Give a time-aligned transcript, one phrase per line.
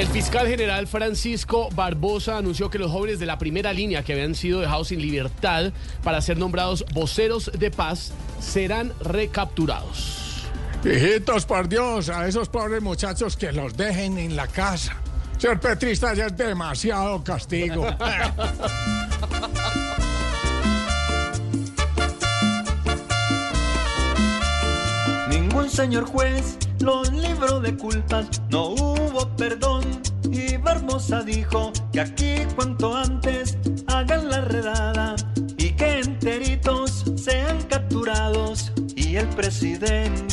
[0.00, 4.34] El fiscal general Francisco Barbosa anunció que los jóvenes de la primera línea que habían
[4.34, 10.46] sido dejados sin libertad para ser nombrados voceros de paz serán recapturados.
[10.82, 14.96] Hijitos, por Dios, a esos pobres muchachos que los dejen en la casa.
[15.36, 17.86] Ser petrista ya es demasiado castigo.
[25.28, 29.84] Ningún señor juez los libró de culpas, no hubo perdón.
[30.30, 35.16] Y Barbosa dijo que aquí cuanto antes hagan la redada
[35.58, 38.72] y que enteritos sean capturados.
[38.96, 40.29] Y el presidente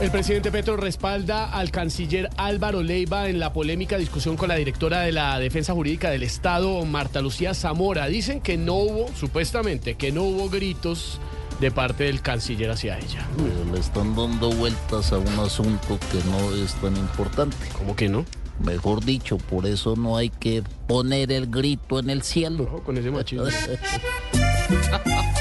[0.00, 5.00] El presidente Petro respalda al canciller Álvaro Leiva en la polémica discusión con la directora
[5.00, 8.06] de la Defensa Jurídica del Estado, Marta Lucía Zamora.
[8.06, 11.20] Dicen que no hubo, supuestamente, que no hubo gritos
[11.60, 13.26] de parte del canciller hacia ella.
[13.72, 17.56] Le están dando vueltas a un asunto que no es tan importante.
[17.76, 18.24] ¿Cómo que no?
[18.64, 22.64] Mejor dicho, por eso no hay que poner el grito en el cielo.
[22.64, 23.46] Ojo con ese machismo.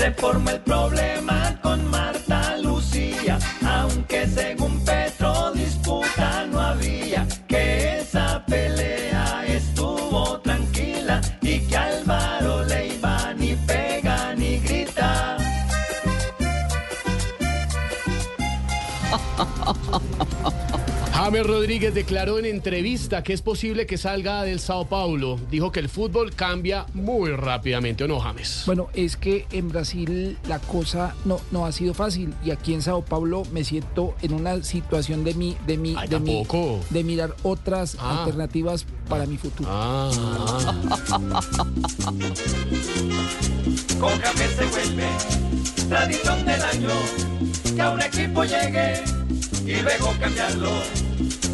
[0.00, 8.42] Se forma el problema con Marta Lucía, aunque según Petro disputa no había, que esa
[8.46, 15.36] pelea estuvo tranquila y que Álvaro Leiva ni pega ni grita.
[21.22, 25.38] James Rodríguez declaró en entrevista que es posible que salga del Sao Paulo.
[25.50, 28.62] Dijo que el fútbol cambia muy rápidamente, ¿o no, James?
[28.64, 32.80] Bueno, es que en Brasil la cosa no, no ha sido fácil y aquí en
[32.80, 36.80] Sao Paulo me siento en una situación de mi, de mi, Ay, de, mi- tampoco.
[36.88, 38.20] de mirar otras Ah.
[38.24, 39.68] alternativas para mi futuro.
[39.70, 40.10] Ah,
[44.00, 45.06] Con James se vuelve
[45.88, 46.88] tradición del año
[47.76, 49.02] que a un equipo llegue
[49.66, 50.70] y luego cambiarlo.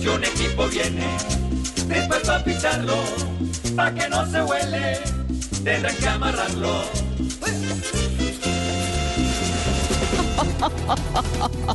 [0.00, 1.06] Si un equipo viene
[1.88, 2.96] dispuesto a ficharlo,
[3.74, 5.00] pa' que no se huele,
[5.64, 6.82] tendrán que amarrarlo.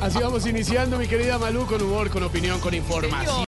[0.00, 3.44] así vamos iniciando, mi querida Malú, con humor, con opinión, con información.